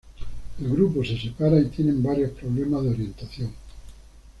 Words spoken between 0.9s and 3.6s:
se separa y tienen varios problemas de orientación.